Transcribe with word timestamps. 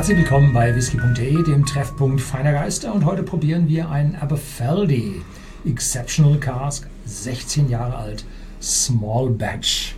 Herzlich 0.00 0.16
willkommen 0.16 0.54
bei 0.54 0.74
whisky.de, 0.74 1.42
dem 1.42 1.66
Treffpunkt 1.66 2.22
feiner 2.22 2.52
Geister. 2.52 2.94
Und 2.94 3.04
heute 3.04 3.22
probieren 3.22 3.68
wir 3.68 3.90
ein 3.90 4.16
Aberfeldy 4.18 5.20
Exceptional 5.66 6.38
Cask, 6.38 6.88
16 7.04 7.68
Jahre 7.68 7.96
alt, 7.96 8.24
Small 8.62 9.28
Batch. 9.28 9.96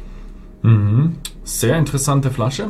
Mhm. 0.62 1.18
Sehr 1.44 1.78
interessante 1.78 2.32
Flasche. 2.32 2.66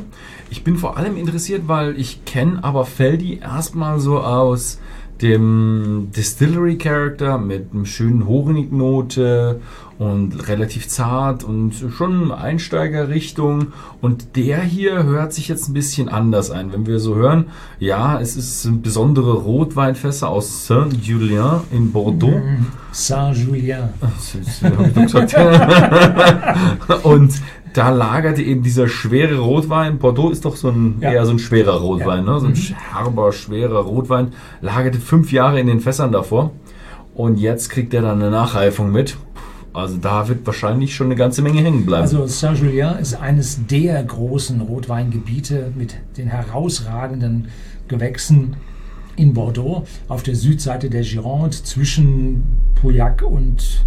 Ich 0.51 0.63
bin 0.63 0.77
vor 0.77 0.99
allem 0.99 1.17
interessiert, 1.17 1.69
weil 1.69 1.99
ich 1.99 2.27
kenne 2.27 2.63
Aberfeldy 2.63 3.39
erstmal 3.39 3.99
so 3.99 4.21
aus 4.21 4.79
dem 5.21 6.09
Distillery 6.17 6.79
Character 6.79 7.39
mit 7.39 7.73
einem 7.73 7.87
schönen 7.87 8.27
Honignote 8.27 9.61
und 9.99 10.49
relativ 10.49 10.89
zart 10.89 11.45
und 11.45 11.73
schon 11.97 12.33
Einsteigerrichtung. 12.33 13.69
Und 14.01 14.37
der 14.37 14.63
hier 14.63 15.05
hört 15.05 15.33
sich 15.33 15.49
jetzt 15.49 15.69
ein 15.69 15.75
bisschen 15.75 16.09
anders 16.09 16.51
ein. 16.51 16.73
Wenn 16.73 16.87
wir 16.87 16.99
so 16.99 17.15
hören, 17.15 17.47
ja, 17.79 18.21
es 18.21 18.37
ist 18.37 18.65
ein 18.65 18.83
besondere 18.83 19.35
Rotweinfässer 19.35 20.29
aus 20.29 20.67
Saint-Julien 20.67 21.61
in 21.71 21.93
Bordeaux. 21.93 22.39
Mhm. 22.39 22.67
Saint-Julien. 22.91 23.91
und 27.05 27.33
da 27.75 27.91
lagerte 27.91 28.43
eben 28.43 28.63
dieser 28.63 28.89
schwere 28.89 29.39
Rotwein. 29.39 29.99
Bordeaux 29.99 30.31
ist 30.31 30.45
doch 30.45 30.57
so 30.57 30.69
ein 30.69 30.97
Ja. 31.01 31.13
eher 31.13 31.27
so 31.27 31.33
ein 31.33 31.39
schwerer 31.39 31.81
Rotwein, 31.81 32.27
Ja. 32.27 32.33
ne? 32.35 32.41
so 32.41 32.47
ein 32.47 32.53
Mhm. 32.53 32.75
herber, 32.95 33.33
schwerer 33.33 33.81
Rotwein. 33.81 34.29
Lagerte 34.61 34.99
fünf 34.99 35.33
Jahre 35.33 35.59
in 35.61 35.67
den 35.67 35.81
Fässern 35.81 36.13
davor. 36.13 36.51
Und 37.15 37.39
jetzt 37.39 37.69
kriegt 37.71 37.93
er 37.95 38.03
dann 38.03 38.21
eine 38.23 38.31
Nachreifung 38.31 38.91
mit. 38.93 39.17
Also 39.75 39.97
da 39.97 40.29
wird 40.29 40.47
wahrscheinlich 40.47 40.95
schon 40.95 41.07
eine 41.07 41.17
ganze 41.17 41.41
Menge 41.41 41.63
hängen 41.63 41.87
bleiben. 41.87 42.03
Also 42.03 42.27
Saint-Julien 42.27 42.99
ist 42.99 43.15
eines 43.15 43.67
der 43.67 44.03
großen 44.05 44.61
Rotweingebiete 44.61 45.73
mit 45.77 45.97
den 46.19 46.29
herausragenden 46.29 47.49
Gewächsen 47.89 48.57
in 49.17 49.33
Bordeaux 49.35 49.85
auf 50.09 50.23
der 50.23 50.35
Südseite 50.37 50.91
der 50.91 51.03
Gironde 51.03 51.51
zwischen 51.63 52.43
Pauillac 52.81 53.23
und 53.23 53.85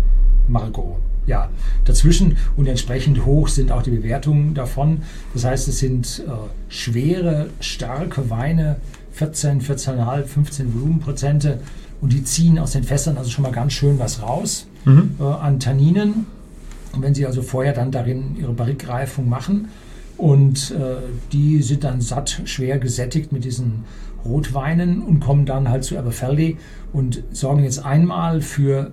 Margaux. 0.47 0.97
Ja, 1.28 1.50
dazwischen 1.86 2.38
und 2.56 2.68
entsprechend 2.68 3.26
hoch 3.26 3.48
sind 3.48 3.72
auch 3.72 3.81
die 3.81 3.90
Bewertungen 3.92 4.54
davon. 4.54 5.02
Das 5.34 5.44
heißt, 5.44 5.68
es 5.68 5.80
sind 5.80 6.23
äh, 6.28 6.31
schwere, 6.70 7.48
starke 7.59 8.30
Weine, 8.30 8.76
14, 9.14 9.62
14,5, 9.62 10.23
15 10.26 10.73
Volumenprozente 10.76 11.59
und 12.02 12.14
die 12.14 12.23
ziehen 12.23 12.59
aus 12.59 12.72
den 12.72 12.84
Fässern 12.84 13.18
also 13.18 13.30
schon 13.31 13.44
mal 13.44 13.52
ganz 13.52 13.73
schön 13.73 13.98
was 14.00 14.22
raus 14.22 14.68
Mhm. 14.86 15.16
äh, 15.20 15.23
an 15.23 15.59
Tanninen. 15.59 16.28
Und 16.94 17.02
wenn 17.02 17.16
Sie 17.16 17.26
also 17.26 17.42
vorher 17.42 17.73
dann 17.73 17.92
darin 17.92 18.36
Ihre 18.40 18.53
Barrikreifung 18.53 19.28
machen 19.28 19.70
und 20.18 20.72
äh, 20.72 20.98
die 21.34 21.62
sind 21.64 21.84
dann 21.84 22.02
satt, 22.02 22.42
schwer 22.46 22.78
gesättigt 22.78 23.31
mit 23.31 23.44
diesen 23.46 23.84
Rotweinen 24.23 25.02
und 25.02 25.20
kommen 25.22 25.46
dann 25.46 25.70
halt 25.70 25.84
zu 25.84 25.98
Aberfeldy 25.98 26.58
und 26.94 27.23
sorgen 27.31 27.64
jetzt 27.64 27.84
einmal 27.84 28.42
für 28.42 28.92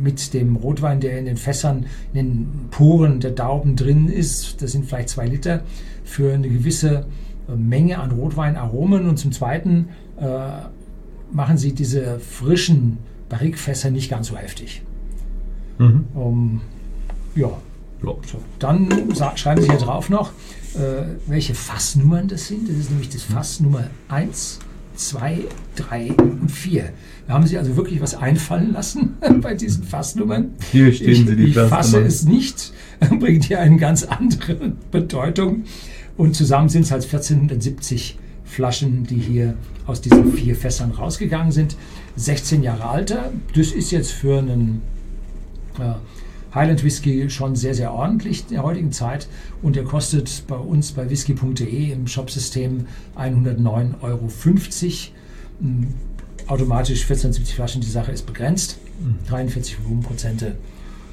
mit 0.00 0.32
dem 0.34 0.56
Rotwein, 0.56 1.00
der 1.00 1.18
in 1.18 1.24
den 1.26 1.36
Fässern, 1.36 1.86
in 2.12 2.18
den 2.18 2.48
Poren 2.70 3.20
der 3.20 3.32
Dauben 3.32 3.76
drin 3.76 4.08
ist, 4.08 4.62
das 4.62 4.72
sind 4.72 4.86
vielleicht 4.86 5.08
zwei 5.10 5.26
Liter, 5.26 5.62
für 6.04 6.32
eine 6.34 6.48
gewisse 6.48 7.06
äh, 7.48 7.56
Menge 7.56 7.98
an 7.98 8.10
Rotweinaromen 8.12 9.08
und 9.08 9.18
zum 9.18 9.32
Zweiten 9.32 9.88
äh, 10.18 10.26
machen 11.32 11.56
sie 11.58 11.72
diese 11.72 12.18
frischen 12.20 12.98
Barrikfässer 13.28 13.90
nicht 13.90 14.10
ganz 14.10 14.28
so 14.28 14.36
heftig. 14.36 14.82
Mhm. 15.78 16.04
Ähm, 16.16 16.60
ja, 17.34 17.50
Ja. 18.02 18.14
so. 18.26 18.38
Dann 18.58 18.88
schreiben 19.36 19.62
Sie 19.62 19.68
hier 19.68 19.78
drauf 19.78 20.10
noch, 20.10 20.32
äh, 20.74 21.04
welche 21.26 21.54
Fassnummern 21.54 22.28
das 22.28 22.46
sind. 22.48 22.68
Das 22.68 22.76
ist 22.76 22.90
nämlich 22.90 23.08
das 23.08 23.22
Fass 23.22 23.60
Nummer 23.60 23.84
1, 24.08 24.58
2, 24.94 25.38
3 25.76 26.12
und 26.12 26.50
4. 26.50 26.92
Da 27.26 27.34
haben 27.34 27.46
Sie 27.46 27.56
also 27.58 27.76
wirklich 27.76 28.00
was 28.00 28.14
einfallen 28.14 28.72
lassen 28.72 29.16
bei 29.40 29.54
diesen 29.54 29.84
Fassnummern. 29.84 30.52
Hier 30.70 30.92
stehen 30.92 31.10
ich, 31.10 31.26
sie, 31.26 31.36
die 31.36 31.44
ich 31.44 31.54
fasse 31.54 32.00
es 32.00 32.24
nicht, 32.24 32.72
bringt 33.18 33.44
hier 33.44 33.60
eine 33.60 33.76
ganz 33.76 34.04
andere 34.04 34.72
Bedeutung. 34.90 35.64
Und 36.16 36.36
zusammen 36.36 36.68
sind 36.68 36.82
es 36.82 36.90
halt 36.90 37.04
1470 37.04 38.18
Flaschen, 38.44 39.04
die 39.04 39.16
hier 39.16 39.54
aus 39.86 40.00
diesen 40.00 40.32
vier 40.32 40.54
Fässern 40.54 40.90
rausgegangen 40.90 41.52
sind. 41.52 41.76
16 42.16 42.62
Jahre 42.62 42.84
Alter. 42.84 43.32
Das 43.54 43.72
ist 43.72 43.90
jetzt 43.90 44.12
für 44.12 44.38
einen 44.38 44.82
äh, 45.78 45.94
Highland 46.54 46.84
Whisky 46.84 47.30
schon 47.30 47.56
sehr, 47.56 47.74
sehr 47.74 47.92
ordentlich 47.92 48.42
in 48.48 48.54
der 48.54 48.62
heutigen 48.62 48.92
Zeit. 48.92 49.28
Und 49.62 49.76
der 49.76 49.84
kostet 49.84 50.44
bei 50.46 50.56
uns 50.56 50.92
bei 50.92 51.08
whisky.de 51.08 51.92
im 51.92 52.06
Shopsystem 52.06 52.86
109,50 53.16 54.02
Euro. 54.02 54.28
Mm, 55.60 55.86
Automatisch 56.48 57.02
1470 57.02 57.54
Flaschen, 57.54 57.80
die 57.80 57.88
Sache 57.88 58.10
ist 58.10 58.26
begrenzt. 58.26 58.76
43 59.28 59.84
Volumenprozente 59.84 60.56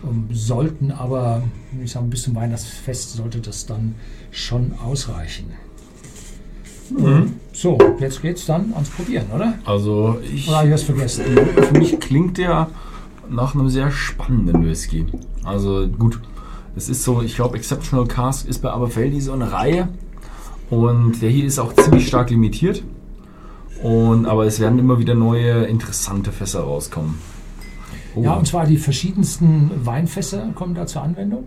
ähm, 0.03 0.27
sollten 0.31 0.91
aber, 0.91 1.43
ich 1.83 1.91
sage, 1.91 2.07
bis 2.07 2.23
zum 2.23 2.35
Weihnachtsfest 2.35 3.13
sollte 3.13 3.39
das 3.39 3.65
dann 3.65 3.95
schon 4.31 4.73
ausreichen. 4.83 5.45
Mhm. 6.89 7.33
So, 7.53 7.77
jetzt 7.99 8.21
geht's 8.21 8.45
dann 8.45 8.73
ans 8.73 8.89
Probieren, 8.89 9.27
oder? 9.33 9.53
Also 9.65 10.19
ich, 10.23 10.47
Oder 10.47 10.57
habe 10.57 10.67
ich 10.67 10.73
was 10.73 10.83
vergessen? 10.83 11.23
für 11.25 11.77
mich 11.77 11.99
klingt 11.99 12.37
der 12.39 12.67
nach 13.29 13.55
einem 13.55 13.69
sehr 13.69 13.91
spannenden 13.91 14.65
Whisky. 14.65 15.05
Also 15.43 15.87
gut, 15.87 16.19
es 16.75 16.89
ist 16.89 17.03
so, 17.03 17.21
ich 17.21 17.35
glaube 17.35 17.57
Exceptional 17.57 18.07
Cask 18.07 18.47
ist 18.47 18.59
bei 18.59 18.71
Aberfeldy 18.71 19.21
so 19.21 19.33
eine 19.33 19.51
Reihe 19.51 19.89
und 20.69 21.21
der 21.21 21.29
hier 21.29 21.45
ist 21.45 21.59
auch 21.59 21.73
ziemlich 21.73 22.07
stark 22.07 22.29
limitiert. 22.29 22.83
Und, 23.81 24.25
aber 24.25 24.45
es 24.45 24.59
werden 24.59 24.77
immer 24.77 24.99
wieder 24.99 25.15
neue 25.15 25.63
interessante 25.65 26.31
Fässer 26.31 26.61
rauskommen. 26.61 27.15
Oh. 28.15 28.23
Ja, 28.23 28.33
und 28.33 28.45
zwar 28.45 28.65
die 28.65 28.77
verschiedensten 28.77 29.71
Weinfässer 29.85 30.49
kommen 30.53 30.75
da 30.75 30.85
zur 30.85 31.03
Anwendung. 31.03 31.45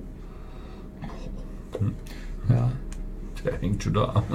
Ja. 2.49 2.73
der 3.45 3.59
hängt 3.59 3.83
schon 3.83 3.95
da. 3.95 4.23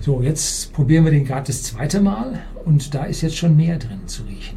So, 0.00 0.22
jetzt 0.22 0.72
probieren 0.72 1.04
wir 1.04 1.10
den 1.10 1.26
gerade 1.26 1.48
das 1.48 1.64
zweite 1.64 2.00
Mal 2.00 2.40
und 2.64 2.94
da 2.94 3.04
ist 3.04 3.20
jetzt 3.20 3.36
schon 3.36 3.56
mehr 3.56 3.78
drin 3.78 4.06
zu 4.06 4.22
riechen. 4.22 4.56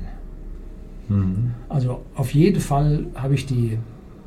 Mhm. 1.11 1.51
Also 1.69 2.01
auf 2.15 2.33
jeden 2.33 2.61
Fall 2.61 3.05
habe 3.15 3.33
ich 3.35 3.45
die, 3.45 3.77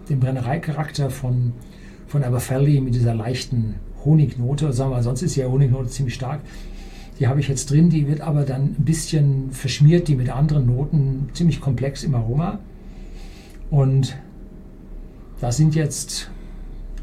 den 0.08 0.20
Brennereicharakter 0.20 1.10
von, 1.10 1.52
von 2.06 2.22
Aberfeldy 2.22 2.80
mit 2.80 2.94
dieser 2.94 3.14
leichten 3.14 3.76
Honignote, 4.04 4.72
sagen 4.72 4.90
wir 4.90 4.96
mal, 4.96 5.02
sonst 5.02 5.22
ist 5.22 5.36
ja 5.36 5.46
Honignote 5.46 5.88
ziemlich 5.88 6.14
stark. 6.14 6.40
Die 7.18 7.28
habe 7.28 7.40
ich 7.40 7.48
jetzt 7.48 7.70
drin, 7.70 7.90
die 7.90 8.08
wird 8.08 8.20
aber 8.20 8.42
dann 8.42 8.74
ein 8.78 8.84
bisschen 8.84 9.50
verschmiert, 9.52 10.08
die 10.08 10.16
mit 10.16 10.30
anderen 10.30 10.66
Noten, 10.66 11.28
ziemlich 11.32 11.60
komplex 11.60 12.02
im 12.02 12.14
Aroma. 12.14 12.58
Und 13.70 14.16
da 15.40 15.52
sind 15.52 15.74
jetzt 15.74 16.30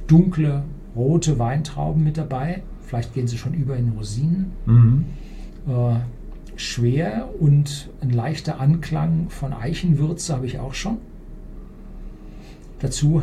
dunkle, 0.08 0.64
rote 0.96 1.40
Weintrauben 1.40 2.04
mit 2.04 2.18
dabei. 2.18 2.62
Vielleicht 2.82 3.14
gehen 3.14 3.28
sie 3.28 3.38
schon 3.38 3.54
über 3.54 3.78
in 3.78 3.90
Rosinen 3.90 4.52
Mhm. 4.66 5.06
äh, 5.68 5.96
schwer 6.56 7.30
und 7.40 7.90
ein 8.02 8.12
leichter 8.12 8.60
Anklang 8.60 9.30
von 9.30 9.54
Eichenwürze 9.54 10.36
habe 10.36 10.46
ich 10.46 10.60
auch 10.60 10.74
schon. 10.74 10.98
Dazu 12.80 13.22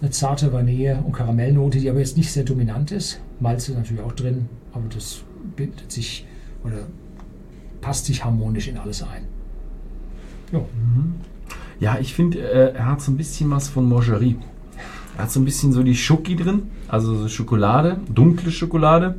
eine 0.00 0.10
zarte 0.10 0.52
Vanille- 0.52 1.02
und 1.04 1.12
Karamellnote, 1.12 1.78
die 1.78 1.88
aber 1.88 2.00
jetzt 2.00 2.16
nicht 2.16 2.32
sehr 2.32 2.44
dominant 2.44 2.90
ist. 2.90 3.20
Malz 3.38 3.68
ist 3.68 3.76
natürlich 3.76 4.02
auch 4.02 4.12
drin, 4.12 4.48
aber 4.72 4.84
das 4.92 5.22
bindet 5.56 5.90
sich 5.92 6.26
oder 6.64 6.86
passt 7.80 8.06
sich 8.06 8.24
harmonisch 8.24 8.68
in 8.68 8.78
alles 8.78 9.02
ein. 9.02 9.26
Ja, 10.52 10.60
Ja, 11.80 11.98
ich 12.00 12.14
finde, 12.14 12.38
äh, 12.38 12.74
er 12.74 12.86
hat 12.86 13.00
so 13.00 13.12
ein 13.12 13.16
bisschen 13.16 13.50
was 13.50 13.68
von 13.68 13.88
Mangerie. 13.88 14.36
Er 15.16 15.24
hat 15.24 15.30
so 15.30 15.40
ein 15.40 15.44
bisschen 15.44 15.72
so 15.72 15.82
die 15.82 15.94
Schoki 15.96 16.36
drin, 16.36 16.70
also 16.88 17.14
so 17.14 17.28
Schokolade, 17.28 18.00
dunkle 18.08 18.50
Schokolade. 18.50 19.16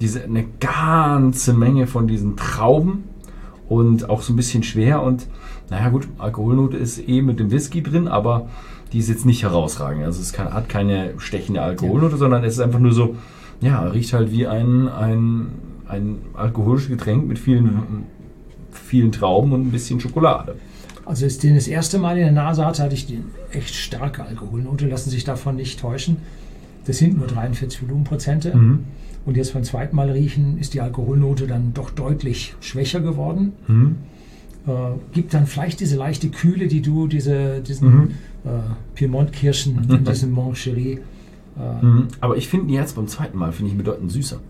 Diese, 0.00 0.24
eine 0.24 0.44
ganze 0.60 1.52
Menge 1.52 1.86
von 1.86 2.08
diesen 2.08 2.36
Trauben 2.36 3.04
und 3.68 4.10
auch 4.10 4.22
so 4.22 4.32
ein 4.32 4.36
bisschen 4.36 4.62
schwer. 4.62 5.02
Und 5.02 5.26
naja, 5.70 5.88
gut, 5.88 6.08
Alkoholnote 6.18 6.76
ist 6.76 7.08
eh 7.08 7.22
mit 7.22 7.40
dem 7.40 7.50
Whisky 7.50 7.82
drin, 7.82 8.08
aber 8.08 8.48
die 8.92 8.98
ist 8.98 9.08
jetzt 9.08 9.26
nicht 9.26 9.42
herausragend. 9.42 10.04
Also 10.04 10.20
es 10.20 10.32
kann, 10.32 10.52
hat 10.52 10.68
keine 10.68 11.14
stechende 11.18 11.62
Alkoholnote, 11.62 12.16
sondern 12.16 12.44
es 12.44 12.54
ist 12.54 12.60
einfach 12.60 12.78
nur 12.78 12.92
so, 12.92 13.16
ja, 13.60 13.82
riecht 13.82 14.12
halt 14.12 14.30
wie 14.30 14.46
ein, 14.46 14.88
ein, 14.88 15.46
ein 15.88 16.18
alkoholisches 16.34 16.90
Getränk 16.90 17.26
mit 17.26 17.38
vielen, 17.38 18.04
vielen 18.70 19.12
Trauben 19.12 19.52
und 19.52 19.66
ein 19.66 19.70
bisschen 19.70 20.00
Schokolade. 20.00 20.56
Also 21.06 21.24
als 21.24 21.34
ich 21.34 21.40
den 21.40 21.54
das 21.54 21.68
erste 21.68 21.98
Mal 21.98 22.16
in 22.16 22.24
der 22.24 22.32
Nase 22.32 22.64
hatte, 22.64 22.82
hatte 22.82 22.94
ich 22.94 23.06
die 23.06 23.22
echt 23.50 23.74
starke 23.74 24.24
Alkoholnote. 24.24 24.86
Lassen 24.86 25.10
sich 25.10 25.24
davon 25.24 25.56
nicht 25.56 25.80
täuschen. 25.80 26.18
Das 26.86 26.98
sind 26.98 27.18
nur 27.18 27.26
43 27.26 27.82
Volumenprozente. 27.82 28.56
Mhm. 28.56 28.84
Und 29.26 29.36
jetzt 29.36 29.54
beim 29.54 29.64
zweiten 29.64 29.96
Mal 29.96 30.10
riechen 30.10 30.58
ist 30.58 30.74
die 30.74 30.80
Alkoholnote 30.80 31.46
dann 31.46 31.72
doch 31.72 31.90
deutlich 31.90 32.54
schwächer 32.60 33.00
geworden. 33.00 33.52
Mhm. 33.66 33.96
Äh, 34.66 34.70
gibt 35.12 35.32
dann 35.34 35.46
vielleicht 35.46 35.80
diese 35.80 35.96
leichte 35.96 36.28
Kühle, 36.28 36.66
die 36.68 36.82
du 36.82 37.06
diese, 37.06 37.60
diesen 37.60 37.88
Mhm. 37.94 38.10
äh, 38.44 38.48
Piemont-Kirschen 38.94 39.90
in 39.90 40.04
diesem 40.04 40.32
Moncherie. 40.32 41.00
Äh, 41.58 41.84
Mhm. 41.84 42.08
Aber 42.20 42.36
ich 42.36 42.48
finde 42.48 42.66
ihn 42.66 42.74
jetzt 42.74 42.96
beim 42.96 43.06
zweiten 43.08 43.38
Mal 43.38 43.52
finde 43.52 43.72
ich 43.72 43.78
bedeutend 43.78 44.10
süßer. 44.12 44.40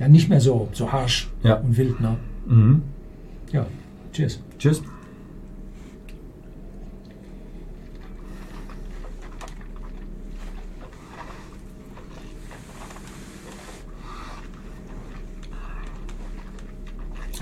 ja 0.00 0.08
nicht 0.08 0.28
mehr 0.28 0.40
so, 0.40 0.68
so 0.72 0.90
harsch 0.92 1.30
Ja. 1.42 1.54
und 1.56 1.76
wild. 1.76 2.00
Ne? 2.00 2.16
Mhm. 2.48 2.82
Ja, 3.52 3.66
cheers. 4.12 4.40
Tschüss. 4.58 4.82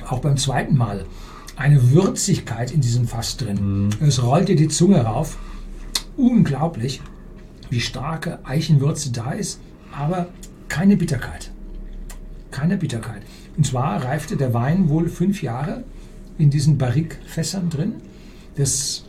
Auch 0.09 0.12
beim 0.23 0.37
zweiten 0.37 0.77
Mal 0.77 1.05
eine 1.57 1.93
Würzigkeit 1.93 2.73
in 2.73 2.81
diesem 2.81 3.07
Fass 3.07 3.37
drin. 3.37 3.91
Es 4.01 4.23
rollt 4.23 4.49
dir 4.49 4.57
die 4.57 4.69
Zunge 4.69 5.01
rauf. 5.05 5.39
Unglaublich, 6.17 7.01
wie 7.71 7.81
starke 7.81 8.39
Eichenwürze 8.45 9.13
da 9.13 9.33
ist, 9.33 9.61
aber 9.93 10.29
keine 10.69 10.97
Bitterkeit. 10.97 11.51
Keine 12.51 12.77
Bitterkeit. 12.77 13.23
Und 13.57 13.67
zwar 13.67 14.03
reifte 14.05 14.37
der 14.37 14.55
Wein 14.55 14.89
wohl 14.89 15.09
fünf 15.09 15.43
Jahre 15.43 15.85
in 16.39 16.51
diesen 16.51 16.79
Barrique-Fässern 16.79 17.71
drin. 17.71 17.95
Das 18.57 19.05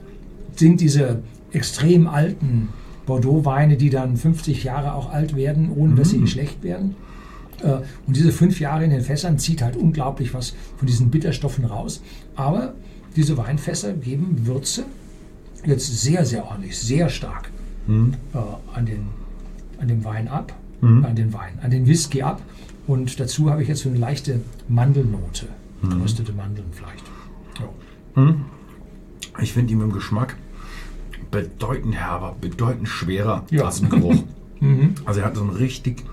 sind 0.56 0.82
diese 0.82 1.24
extrem 1.52 2.08
alten 2.08 2.70
Bordeaux-Weine, 3.06 3.78
die 3.78 3.90
dann 3.90 4.18
50 4.18 4.64
Jahre 4.64 4.94
auch 4.94 5.12
alt 5.12 5.36
werden, 5.36 5.72
ohne 5.72 5.96
dass 5.96 6.12
sie 6.12 6.26
schlecht 6.28 6.64
werden. 6.64 6.96
Äh, 7.64 7.78
Und 8.08 8.16
diese 8.16 8.32
fünf 8.32 8.60
Jahre 8.60 8.84
in 8.84 8.90
den 8.92 9.02
Fässern 9.02 9.40
zieht 9.40 9.62
halt 9.62 9.76
unglaublich 9.76 10.34
was 10.34 10.54
von 10.78 10.88
diesen 10.88 11.10
Bitterstoffen 11.10 11.66
raus. 11.66 12.02
Aber 12.36 12.74
diese 13.16 13.38
Weinfässer 13.38 13.94
geben 13.94 14.46
Würze 14.46 14.86
jetzt 15.66 15.88
sehr, 16.02 16.26
sehr 16.26 16.46
ordentlich, 16.46 16.78
sehr 16.78 17.10
stark 17.10 17.50
äh, 17.88 18.38
an, 18.74 18.86
den, 18.86 19.08
an 19.80 19.88
dem 19.88 20.04
Wein 20.04 20.28
ab, 20.28 20.54
an 20.82 21.16
den 21.16 21.32
Wein, 21.34 21.60
an 21.62 21.72
den 21.72 21.88
Whisky 21.88 22.22
ab. 22.24 22.42
Und 22.88 23.18
dazu 23.20 23.50
habe 23.50 23.62
ich 23.62 23.70
jetzt 23.70 23.84
so 23.84 23.90
eine 23.90 23.98
leichte 23.98 24.42
Mandelnote, 24.68 25.48
geröstete 25.82 26.34
Mandeln 26.34 26.68
vielleicht. 26.72 27.04
Ja. 28.16 28.36
Ich 29.42 29.54
finde 29.54 29.72
ihn 29.74 29.80
im 29.82 29.94
Geschmack 29.94 30.36
bedeutend 31.32 31.96
herber, 31.96 32.36
bedeutend 32.42 32.88
schwerer 32.90 33.46
Ja. 33.50 33.66
als 33.66 33.80
im 33.80 33.90
Geruch. 33.90 34.24
Also 35.06 35.20
er 35.20 35.26
hat 35.26 35.36
so 35.36 35.44
eine 35.44 35.60
richtig, 35.60 36.04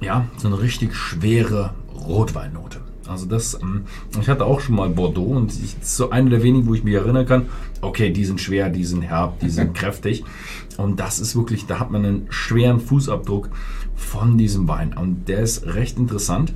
ja, 0.00 0.26
so 0.36 0.48
eine 0.48 0.60
richtig 0.60 0.94
schwere 0.94 1.74
Rotweinnote. 1.94 2.80
Also 3.08 3.26
das, 3.26 3.58
ähm, 3.62 3.84
ich 4.20 4.28
hatte 4.28 4.44
auch 4.44 4.60
schon 4.60 4.74
mal 4.74 4.88
Bordeaux 4.88 5.36
und 5.36 5.52
ich, 5.52 5.76
das 5.78 5.88
ist 5.88 5.96
so 5.96 6.10
eine 6.10 6.30
der 6.30 6.42
wenigen, 6.42 6.66
wo 6.66 6.74
ich 6.74 6.84
mich 6.84 6.94
erinnern 6.94 7.26
kann, 7.26 7.46
okay, 7.80 8.10
die 8.10 8.24
sind 8.24 8.40
schwer, 8.40 8.68
die 8.68 8.84
sind 8.84 9.02
herb, 9.02 9.38
die 9.40 9.50
sind 9.50 9.74
kräftig. 9.74 10.24
Und 10.76 11.00
das 11.00 11.20
ist 11.20 11.36
wirklich, 11.36 11.66
da 11.66 11.78
hat 11.78 11.90
man 11.90 12.04
einen 12.04 12.26
schweren 12.30 12.80
Fußabdruck 12.80 13.48
von 13.94 14.36
diesem 14.36 14.68
Wein. 14.68 14.92
Und 14.92 15.28
der 15.28 15.40
ist 15.40 15.66
recht 15.66 15.98
interessant, 15.98 16.52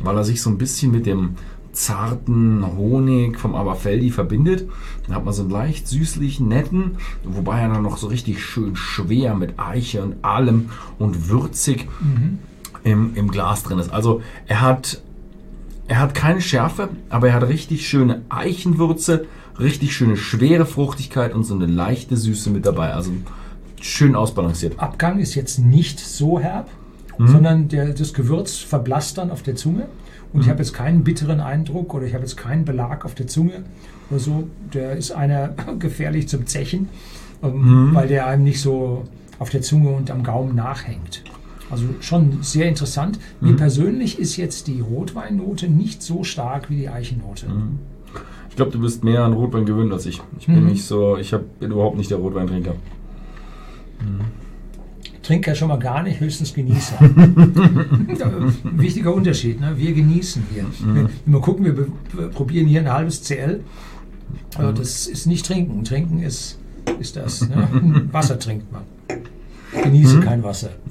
weil 0.00 0.16
er 0.16 0.24
sich 0.24 0.42
so 0.42 0.50
ein 0.50 0.58
bisschen 0.58 0.92
mit 0.92 1.06
dem 1.06 1.36
zarten 1.72 2.64
Honig 2.76 3.38
vom 3.38 3.56
Aberfeldi 3.56 4.10
verbindet. 4.10 4.68
Dann 5.06 5.16
hat 5.16 5.24
man 5.24 5.34
so 5.34 5.42
einen 5.42 5.50
leicht 5.50 5.88
süßlichen, 5.88 6.46
netten, 6.46 6.98
wobei 7.24 7.60
er 7.60 7.68
dann 7.68 7.82
noch 7.82 7.96
so 7.96 8.06
richtig 8.06 8.44
schön 8.44 8.76
schwer 8.76 9.34
mit 9.34 9.58
Eiche 9.58 10.02
und 10.02 10.24
allem 10.24 10.70
und 10.98 11.28
würzig 11.28 11.88
im, 12.84 13.14
im 13.16 13.30
Glas 13.30 13.62
drin 13.64 13.78
ist. 13.78 13.92
Also 13.92 14.22
er 14.46 14.60
hat, 14.60 15.02
er 15.88 16.00
hat 16.00 16.14
keine 16.14 16.40
Schärfe, 16.40 16.90
aber 17.08 17.28
er 17.28 17.34
hat 17.34 17.48
richtig 17.48 17.88
schöne 17.88 18.22
Eichenwürze, 18.28 19.26
richtig 19.58 19.96
schöne 19.96 20.16
schwere 20.16 20.66
Fruchtigkeit 20.66 21.34
und 21.34 21.44
so 21.44 21.54
eine 21.54 21.66
leichte 21.66 22.16
Süße 22.16 22.50
mit 22.50 22.66
dabei. 22.66 22.92
Also 22.92 23.10
schön 23.80 24.14
ausbalanciert. 24.14 24.78
Abgang 24.78 25.18
ist 25.18 25.34
jetzt 25.34 25.58
nicht 25.58 25.98
so 25.98 26.38
herb, 26.38 26.68
sondern 27.18 27.68
der, 27.68 27.92
das 27.92 28.12
Gewürz 28.12 28.56
verblasst 28.56 29.18
dann 29.18 29.30
auf 29.30 29.42
der 29.42 29.56
Zunge. 29.56 29.86
Und 30.32 30.40
ich 30.40 30.48
habe 30.48 30.58
jetzt 30.58 30.74
keinen 30.74 31.04
bitteren 31.04 31.40
Eindruck 31.40 31.94
oder 31.94 32.06
ich 32.06 32.14
habe 32.14 32.24
jetzt 32.24 32.36
keinen 32.36 32.64
Belag 32.64 33.04
auf 33.04 33.14
der 33.14 33.28
Zunge 33.28 33.62
oder 34.10 34.18
so. 34.18 34.48
Der 34.72 34.96
ist 34.96 35.12
einer 35.12 35.54
gefährlich 35.78 36.28
zum 36.28 36.46
Zechen, 36.46 36.88
ähm, 37.42 37.90
weil 37.92 38.08
der 38.08 38.26
einem 38.26 38.42
nicht 38.42 38.60
so 38.60 39.04
auf 39.38 39.50
der 39.50 39.62
Zunge 39.62 39.90
und 39.90 40.10
am 40.10 40.24
Gaumen 40.24 40.56
nachhängt. 40.56 41.22
Also 41.70 41.84
schon 42.00 42.42
sehr 42.42 42.68
interessant. 42.68 43.18
Mir 43.40 43.56
persönlich 43.56 44.18
ist 44.18 44.36
jetzt 44.36 44.66
die 44.66 44.80
Rotweinnote 44.80 45.68
nicht 45.68 46.02
so 46.02 46.22
stark 46.24 46.70
wie 46.70 46.76
die 46.76 46.88
Eichennote. 46.88 47.46
Ich 48.50 48.56
glaube, 48.56 48.70
du 48.70 48.80
bist 48.80 49.02
mehr 49.02 49.24
an 49.24 49.32
Rotwein 49.32 49.64
gewöhnt 49.66 49.92
als 49.92 50.06
ich. 50.06 50.20
Ich 50.38 50.46
bin 50.46 50.60
Mhm. 50.60 50.66
nicht 50.70 50.84
so, 50.84 51.16
ich 51.16 51.32
hab, 51.32 51.58
bin 51.60 51.72
überhaupt 51.72 51.96
nicht 51.96 52.10
der 52.10 52.18
Rotweintrinker. 52.18 52.74
Trinke 55.22 55.50
ja 55.50 55.54
schon 55.54 55.68
mal 55.68 55.78
gar 55.78 56.02
nicht, 56.02 56.20
höchstens 56.20 56.52
Genießer. 56.52 56.96
Wichtiger 58.76 59.14
Unterschied, 59.14 59.58
ne? 59.58 59.72
wir 59.76 59.94
genießen 59.94 60.42
hier. 60.52 60.66
Wir, 60.94 61.08
mal 61.24 61.40
gucken, 61.40 61.64
wir, 61.64 61.76
wir 61.78 62.28
probieren 62.28 62.66
hier 62.66 62.80
ein 62.82 62.92
halbes 62.92 63.22
CL. 63.22 63.60
Also 64.56 64.72
das 64.72 65.06
ist 65.06 65.26
nicht 65.26 65.46
trinken. 65.46 65.82
Trinken 65.84 66.22
ist, 66.22 66.58
ist 67.00 67.16
das. 67.16 67.48
Ne? 67.48 68.06
Wasser 68.12 68.38
trinkt 68.38 68.70
man. 68.70 68.82
Genieße 69.82 70.20
kein 70.20 70.42
Wasser. 70.42 70.70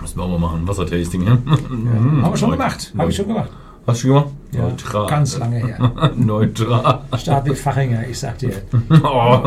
Müssen 0.00 0.16
wir 0.16 0.22
auch 0.22 0.28
mal 0.28 0.38
machen, 0.38 0.66
Wassertasting. 0.66 1.22
Ja? 1.22 1.32
Haben 1.32 2.22
wir 2.22 2.36
schon 2.36 2.50
gemacht. 2.50 2.92
Habe 2.96 3.10
ich 3.10 3.16
schon 3.16 3.28
gemacht. 3.28 3.50
Hast 3.86 4.02
du 4.02 4.08
schon 4.08 4.16
gemacht? 4.16 4.34
Ja, 4.52 4.62
Neutral. 4.62 5.06
ganz 5.08 5.38
lange 5.38 5.56
her. 5.58 6.12
Neutral. 6.16 7.02
Stadtweg 7.16 7.56
Fachinger, 7.56 8.06
ich 8.08 8.18
sag 8.18 8.38
dir. 8.38 8.52
Oh. 9.02 9.42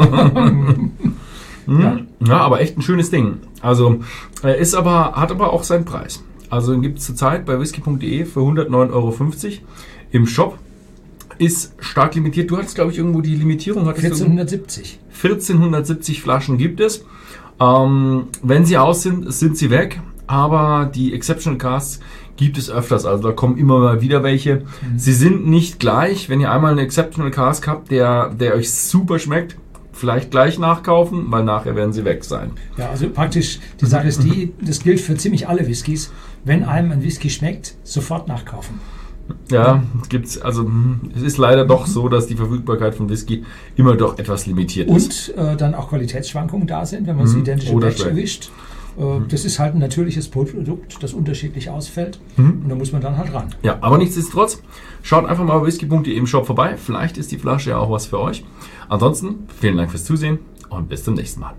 Ja. 1.66 1.98
Ja, 2.20 2.38
aber 2.40 2.60
echt 2.60 2.78
ein 2.78 2.82
schönes 2.82 3.10
Ding. 3.10 3.38
Also, 3.62 4.02
er 4.42 4.58
ist 4.58 4.76
aber, 4.76 5.14
hat 5.14 5.32
aber 5.32 5.54
auch 5.54 5.64
seinen 5.64 5.86
Preis. 5.86 6.22
Also, 6.50 6.78
gibt 6.80 7.00
es 7.00 7.06
zurzeit 7.06 7.46
bei 7.46 7.58
whisky.de 7.60 8.26
für 8.26 8.42
109,50 8.42 8.92
Euro 8.92 9.16
im 10.12 10.28
Shop. 10.28 10.60
Ist 11.38 11.74
stark 11.80 12.16
limitiert. 12.16 12.50
Du 12.52 12.58
hattest, 12.58 12.76
glaube 12.76 12.92
ich, 12.92 12.98
irgendwo 12.98 13.22
die 13.22 13.36
Limitierung. 13.36 13.86
Hattest 13.86 14.04
du 14.04 14.08
irgendwo- 14.24 14.42
1470. 14.42 15.00
1470 15.14 16.22
Flaschen 16.22 16.58
gibt 16.58 16.80
es. 16.80 17.06
Ähm, 17.60 18.28
wenn 18.42 18.66
sie 18.66 18.78
aus 18.78 19.04
sind, 19.04 19.32
sind 19.34 19.58
sie 19.58 19.70
weg. 19.70 20.00
Aber 20.28 20.90
die 20.94 21.14
Exceptional 21.14 21.58
Casts 21.58 22.00
gibt 22.38 22.58
es 22.58 22.70
öfters. 22.72 23.06
Also 23.06 23.24
da 23.24 23.32
kommen 23.34 23.58
immer 23.58 23.80
mal 23.80 24.02
wieder 24.02 24.24
welche. 24.24 24.64
Sie 24.96 25.14
sind 25.14 25.48
nicht 25.48 25.80
gleich. 25.80 26.30
Wenn 26.30 26.40
ihr 26.40 26.52
einmal 26.52 26.72
einen 26.72 26.80
Exceptional 26.80 27.30
Cask 27.32 27.68
habt, 27.68 27.92
der, 27.92 28.30
der 28.30 28.56
euch 28.56 28.72
super 28.72 29.20
schmeckt, 29.20 29.58
vielleicht 29.92 30.32
gleich 30.32 30.58
nachkaufen, 30.58 31.26
weil 31.30 31.44
nachher 31.44 31.76
werden 31.76 31.94
sie 31.94 32.04
weg 32.06 32.24
sein. 32.24 32.52
Ja, 32.78 32.90
also 32.90 33.10
praktisch, 33.10 33.60
die 33.80 33.86
Sache 33.86 34.08
ist 34.08 34.24
die, 34.24 34.54
das 34.62 34.80
gilt 34.82 35.00
für 35.02 35.16
ziemlich 35.16 35.48
alle 35.48 35.68
Whiskys. 35.68 36.12
Wenn 36.46 36.64
einem 36.64 36.92
ein 36.92 37.04
Whisky 37.04 37.30
schmeckt, 37.30 37.76
sofort 37.84 38.28
nachkaufen. 38.28 38.80
Ja, 39.50 39.84
gibt's, 40.10 40.40
also 40.42 40.64
hm, 40.64 41.00
es 41.16 41.22
ist 41.22 41.38
leider 41.38 41.66
doch 41.66 41.86
so, 41.88 42.10
dass 42.10 42.28
die 42.28 42.36
Verfügbarkeit 42.36 42.96
von 42.96 43.10
Whisky 43.10 43.44
immer 43.76 43.96
doch 43.96 44.20
etwas 44.20 44.46
limitiert 44.46 44.90
ist. 44.90 45.30
Und 45.30 45.38
äh, 45.38 45.56
dann 45.56 45.76
auch 45.76 45.90
Qualitätsschwankungen 45.90 46.68
da 46.68 46.86
sind, 46.86 47.08
wenn 47.08 47.16
man 47.16 47.26
das 47.26 47.36
identische 47.36 47.76
Batch 47.76 48.04
erwischt. 48.06 48.52
Äh, 48.98 49.02
Das 49.30 49.46
ist 49.46 49.60
halt 49.60 49.76
ein 49.76 49.80
natürliches 49.80 50.28
Produkt, 50.28 51.02
das 51.02 51.14
unterschiedlich 51.14 51.70
ausfällt. 51.70 52.20
Und 52.38 52.66
da 52.68 52.76
muss 52.76 52.92
man 52.92 53.02
dann 53.02 53.18
halt 53.18 53.34
ran. 53.34 53.48
Ja, 53.64 53.78
aber 53.82 53.98
nichtsdestotrotz, 53.98 54.62
schaut 55.02 55.26
einfach 55.26 55.46
mal 55.46 55.60
bei 55.60 55.68
whisky.de 55.68 56.14
im 56.16 56.28
Shop 56.28 56.46
vorbei. 56.46 56.76
Vielleicht 56.78 57.18
ist 57.18 57.32
die 57.32 57.38
Flasche 57.38 57.72
ja 57.72 57.78
auch 57.78 57.90
was 57.90 58.06
für 58.08 58.20
euch. 58.20 58.44
Ansonsten, 58.90 59.48
vielen 59.60 59.78
Dank 59.78 59.90
fürs 59.92 60.04
Zusehen 60.04 60.40
und 60.70 60.90
bis 60.90 61.04
zum 61.04 61.14
nächsten 61.14 61.40
Mal. 61.40 61.54